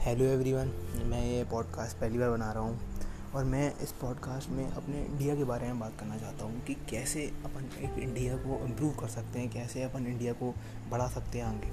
Hello 0.00 0.24
everyone, 0.24 0.68
मैं 1.06 1.26
ये 1.26 1.44
podcast 1.44 1.96
पहली 1.96 2.18
बार 2.18 2.30
बना 2.30 2.52
रहा 2.52 2.62
हूँ 2.62 2.80
और 3.34 3.44
मैं 3.44 3.78
इस 3.78 3.92
पॉडकास्ट 3.92 4.48
में 4.48 4.70
अपने 4.70 5.04
इंडिया 5.04 5.34
के 5.36 5.44
बारे 5.44 5.66
में 5.66 5.80
बात 5.80 5.92
करना 6.00 6.16
चाहता 6.16 6.44
हूँ 6.44 6.64
कि 6.64 6.74
कैसे 6.74 7.26
अपन 7.44 7.70
एक 7.78 7.98
इंडिया 7.98 8.36
को 8.36 8.64
इम्प्रूव 8.64 8.90
कर 8.90 9.08
सकते 9.08 9.38
हैं, 9.38 9.50
कैसे 9.50 9.82
अपन 9.82 10.06
इंडिया 10.06 10.32
को 10.32 10.54
बढ़ा 10.90 11.06
सकते 11.06 11.38
हैं 11.38 11.44
आगे। 11.44 11.68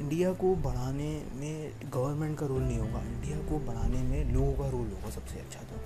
इंडिया 0.00 0.32
को 0.32 0.54
बढ़ाने 0.64 1.10
में 1.34 1.72
गवर्नमेंट 1.94 2.38
का 2.38 2.46
रोल 2.46 2.62
नहीं 2.62 2.78
होगा। 2.78 3.00
इंडिया 3.06 3.38
को 3.48 3.58
बढ़ाने 3.66 4.02
में 4.02 4.32
लोगों 4.32 4.52
का 4.52 4.68
रोल 4.68 4.86
होगा 4.86 5.10
सबसे 5.10 5.38
अच्छा 5.38 5.60
तो। 5.60 5.80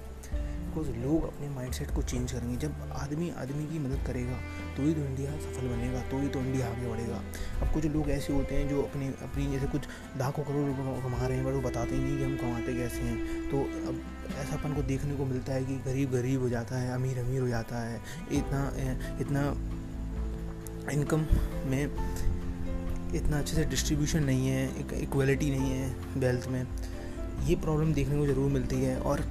बिकॉज़ 0.66 0.88
लोग 0.98 1.24
अपने 1.24 1.48
माइंडसेट 1.48 1.90
को 1.90 2.02
चेंज 2.02 2.32
करेंगे। 2.32 2.56
जब 2.56 2.92
आदमी 2.94 3.30
आदमी 3.38 3.66
की 3.66 3.78
मदद 3.78 4.06
करेगा 4.06 4.38
तो 4.76 4.82
ही 4.82 4.94
तो 4.94 5.00
इंडिया 5.00 5.30
सफल 5.40 5.68
बनेगा 5.68 6.00
तो 6.10 6.18
ही 6.18 6.28
तो 6.28 6.40
इंडिया 6.40 6.68
आगे 6.68 6.88
बढ़ेगा। 6.88 7.20
अब 7.62 7.72
कुछ 7.74 7.84
लोग 7.86 8.10
ऐसे 8.10 8.32
होते 8.32 8.54
हैं 8.54 8.68
जो 8.68 8.82
अपनी 8.82 9.08
अपनी 9.22 9.46
जैसे 9.52 9.66
कुछ 9.66 9.82
लाखों 10.18 10.42
करोड़ 10.44 10.66
रुपये 10.66 11.00
कमा 11.02 11.26
रहे 11.26 11.36
हैं 11.36 11.46
बट 11.46 11.52
वो 11.52 11.60
बताते 11.60 11.94
ही 11.94 12.02
नहीं 12.02 12.18
कि 12.18 12.24
हम 12.24 12.36
कमाते 12.36 12.74
कैसे 12.74 13.02
हैं। 13.02 13.50
तो 13.50 13.62
अब 13.88 14.00
ऐसा 14.38 14.56
अपन 14.56 14.74
को 14.74 14.82
देखने 14.82 15.16
को 15.16 15.24
मिलता 15.24 15.52
है 15.52 15.64
कि 15.64 15.76
गरीब 15.86 16.12
गरीब 16.12 16.40
हो 16.42 16.48
जाता 16.48 16.78
है, 16.78 16.92
अमीर 16.94 17.18
अमीर 17.18 17.40
हो 17.40 17.48
जाता 17.48 17.78
है। 17.78 18.00
इतना 18.32 18.62
इतना 19.20 19.42
इनकम 20.92 21.26
में 21.66 22.35
इतना 23.14 23.38
अच्छे 23.38 23.56
से 23.56 23.64
डिस्ट्रीब्यूशन 23.64 24.24
नहीं 24.24 24.48
है 24.48 25.00
इक्वलिटी 25.02 25.50
नहीं 25.50 25.70
है 25.70 25.94
वेल्थ 26.16 26.48
में। 26.48 26.66
ये 27.46 27.56
प्रॉब्लम 27.56 27.92
देखने 27.94 28.16
को 28.18 28.26
ज़रूर 28.26 28.50
मिलती 28.50 28.76
है 28.76 28.98
और 29.00 29.24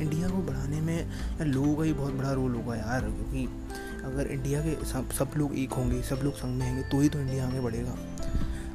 इंडिया 0.00 0.28
को 0.28 0.42
बढ़ाने 0.42 0.80
में 0.80 0.96
यार 0.96 1.46
लोगों 1.46 1.74
का 1.76 1.84
ही 1.84 1.92
बहुत 1.92 2.14
बड़ा 2.14 2.32
रोल 2.32 2.54
होगा 2.54 2.74
यार, 2.76 3.00
क्योंकि 3.02 3.44
अगर 4.04 4.26
इंडिया 4.26 4.60
के 4.60 4.84
सब 4.86 5.10
सब 5.10 5.30
लोग 5.36 5.56
एक 5.58 5.72
होंगे, 5.72 6.02
सब 6.02 6.20
लोग 6.24 6.34
संग 6.34 6.58
में 6.58 6.68
होंगे 6.68 6.82
तो 6.90 7.00
ही 7.00 7.08
तो 7.08 7.20
इंडिया 7.20 7.46
आगे 7.46 7.60
बढ़ेगा। 7.60 7.96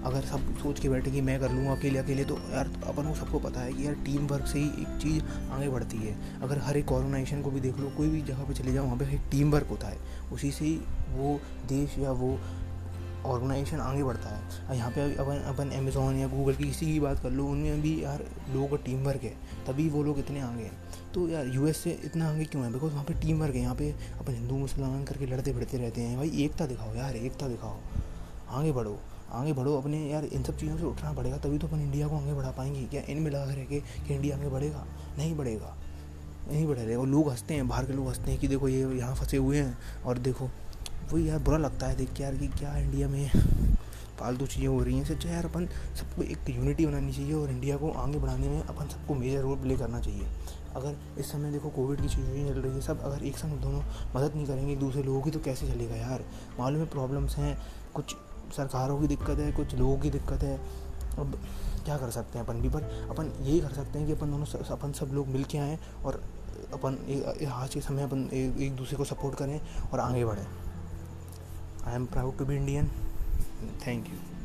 अगर 0.05 0.21
सब 0.21 0.55
सोच 0.57 0.79
के 0.79 0.89
बैठे 0.89 1.11
कि 1.11 1.21
मैं 1.21 1.39
कर 1.39 1.51
लूँगा 1.51 1.71
अकेले 1.71 1.99
अकेले 1.99 2.23
तो 2.25 2.37
यार 2.51 2.71
अपन 2.83 3.07
को 3.07 3.15
सबको 3.15 3.39
पता 3.39 3.61
है 3.61 3.73
कि 3.73 3.85
यार 3.85 3.93
टीम 4.05 4.25
वर्क 4.27 4.47
से 4.47 4.59
ही 4.59 4.65
एक 4.81 4.97
चीज़ 5.01 5.23
आगे 5.51 5.67
बढ़ती 5.69 5.97
है। 5.97 6.15
अगर 6.41 6.59
हर 6.59 6.77
एक 6.77 6.91
ऑर्गेनाइजेशन 6.91 7.41
को 7.41 7.51
भी 7.51 7.59
देख 7.59 7.77
लो, 7.79 7.91
कोई 7.97 8.07
भी 8.09 8.21
जगह 8.21 8.43
पे 8.43 8.53
चले 8.53 8.73
जाओ, 8.73 8.85
वहाँ 8.85 8.97
पे 8.97 9.13
एक 9.15 9.29
टीम 9.31 9.51
वर्क 9.51 9.67
होता 9.69 9.87
है। 9.87 9.97
उसी 10.33 10.51
से 10.51 10.65
ही 10.65 10.75
वो 11.11 11.39
देश 11.69 11.97
या 11.99 12.11
वो 12.13 12.37
ऑर्गेनाइजेशन 13.25 13.77
आगे 13.77 14.03
बढ़ता 14.03 14.29
है। 14.29 14.77
यहाँ 14.77 14.91
पे 14.91 15.01
अपन 15.15 15.43
अपन 15.47 15.69
अमेज़ोन 15.69 16.15
या 16.15 16.27
गूगल 16.27 16.55
की 16.55 16.63
किसी 16.63 16.85
की 16.85 16.99
बात 16.99 17.19
कर 17.19 17.29
लो, 17.29 17.45
उनमें 17.45 17.81
भी 17.81 18.03
यार 18.03 18.23
लोगों 18.49 18.67
का 18.67 18.83
टीम 18.83 19.03
वर्क 19.03 19.23
है, 19.23 19.35
तभी 19.67 19.89
वो 19.89 20.03
लोग 20.03 20.19
इतने 20.19 20.41
आगे 20.41 20.63
हैं। 20.63 20.77
तो 21.13 21.27
यार 21.29 21.47
यूएस 21.47 21.77
से 21.77 21.91
इतना 22.05 22.29
आगे 22.29 22.45
क्यों 22.45 22.63
है? 22.65 22.71
बिकॉज़ 22.73 22.93
वहाँ 22.93 23.03
पे 23.03 23.13
टीम 23.13 23.41
वर्क 23.41 23.55
है, 23.55 23.61
यहाँ 23.61 23.75
पे 23.75 23.91
अपन 24.19 24.33
हिंदू, 24.33 24.57
मुसलमान 24.57 25.03
करके 25.03 25.25
लड़ते 25.25 25.53
भिड़ते 25.53 25.77
रहते 25.77 26.01
हैं। 26.01 26.17
भाई 26.17 26.31
एकता 26.43 26.65
दिखाओ 26.65 26.95
यार, 26.95 27.15
एकता 27.15 27.47
दिखाओ। 27.47 27.77
आगे 28.49 28.71
बढ़ो 28.71 28.99
आगे 29.31 29.53
बढ़ो 29.53 29.77
अपने 29.77 29.97
यार, 30.09 30.25
इन 30.25 30.43
सब 30.43 30.57
चीज़ों 30.57 30.77
से 30.77 30.83
उठना 30.83 31.13
पड़ेगा, 31.13 31.37
तभी 31.37 31.57
तो 31.57 31.67
अपन 31.67 31.79
इंडिया 31.79 32.07
को 32.07 32.17
आगे 32.17 32.33
बढ़ा 32.33 32.51
पाएँगे। 32.51 32.83
क्या 32.83 33.01
इनमें 33.09 33.31
लगा 33.31 33.43
रह 33.43 33.63
के, 33.65 33.79
कि 33.79 34.13
इंडिया 34.13 34.37
आगे 34.37 34.49
बढ़ेगा? 34.49 34.85
नहीं 35.17 35.35
बढ़ेगा। 35.37 35.77
नहीं 36.51 36.67
बढ़ेगा। 36.67 36.99
और 36.99 37.07
लोग 37.07 37.29
हँसते 37.29 37.53
हैं, 37.53 37.67
बाहर 37.67 37.85
के 37.85 37.93
लोग 37.93 38.07
हँसते 38.07 38.31
हैं 38.31 38.39
कि 38.39 38.47
देखो 38.47 38.67
ये 38.67 38.97
यहाँ 38.97 39.15
फंसे 39.15 39.37
हुए 39.37 39.57
हैं 39.57 39.77
और 40.05 40.17
देखो 40.17 40.49
वही 41.13 41.27
यार 41.29 41.39
बुरा 41.39 41.57
लगता 41.57 41.87
है 41.87 41.95
देख 41.95 42.13
के 42.13 42.23
यार 42.23 42.35
कि 42.35 42.47
क्या 42.49 42.75
इंडिया 42.77 43.07
में 43.07 43.29
फालतू 44.19 44.45
चीज़ें 44.45 44.67
हो 44.67 44.81
रही 44.83 44.97
हैं। 44.97 45.05
सच्चा 45.05 45.29
यार 45.29 45.45
अपन 45.45 45.65
सबको 45.99 46.23
एक 46.23 46.49
यूनिटी 46.49 46.85
बनानी 46.85 47.13
चाहिए 47.13 47.33
और 47.33 47.49
इंडिया 47.49 47.77
को 47.77 47.91
आगे 47.91 48.19
बढ़ाने 48.19 48.49
में 48.49 48.61
अपन 48.61 48.87
सबको 48.87 49.15
मेजर 49.15 49.41
रोल 49.41 49.57
प्ले 49.57 49.77
करना 49.77 49.99
चाहिए। 49.99 50.27
अगर 50.75 50.95
इस 51.19 51.31
समय 51.31 51.51
देखो 51.51 51.69
कोविड 51.69 52.01
की 52.01 52.09
सिचुएशन 52.09 52.53
चल 52.53 52.59
रही 52.61 52.73
है, 52.73 52.81
सब 52.81 53.01
अगर 53.01 53.23
एक 53.23 53.37
संग 53.37 53.59
दोनों 53.61 53.81
मदद 54.15 54.35
नहीं 54.35 54.45
करेंगे 54.47 54.75
दूसरे 54.75 55.03
लोगों 55.03 55.21
की 55.21 55.31
तो 55.31 55.39
कैसे 55.39 55.67
चलेगा 55.67 55.95
यार? 55.95 56.23
मालूम 56.59 56.81
है 56.81 56.87
प्रॉब्लम्स 56.89 57.35
हैं, 57.37 57.57
कुछ 57.93 58.15
सरकारों 58.57 58.99
की 59.01 59.07
दिक्कत 59.07 59.39
है, 59.39 59.51
कुछ 59.51 59.75
लोगों 59.75 59.97
की 59.97 60.09
दिक्कत 60.09 60.43
है। 60.43 60.57
अब 61.19 61.35
क्या 61.85 61.97
कर 61.97 62.09
सकते 62.11 62.39
हैं 62.39 62.45
अपन 62.45 62.61
भी? 62.61 62.69
पर 62.69 62.83
अपन 63.09 63.31
यही 63.41 63.59
कर 63.59 63.73
सकते 63.73 63.99
हैं 63.99 64.07
कि 64.07 64.13
अपन 64.13 64.31
दोनों 64.31 64.45
अपन 64.71 64.91
सब 64.91 65.13
लोग 65.13 65.27
मिल 65.27 65.43
के 65.43 65.57
आएँ 65.57 65.77
और 66.05 66.23
अपन 66.73 66.97
आज 67.51 67.73
के 67.73 67.81
समय 67.81 68.03
अपन 68.03 68.29
एक 68.33 68.75
दूसरे 68.75 68.97
को 68.97 69.05
सपोर्ट 69.05 69.35
करें 69.35 69.59
और 69.93 69.99
आगे 69.99 70.25
बढ़ें। 70.25 70.45
I 71.85 71.95
am 71.95 72.07
proud 72.07 72.37
to 72.37 72.45
be 72.45 72.57
Indian. 72.57 72.89
Thank 73.79 74.09
you. 74.09 74.40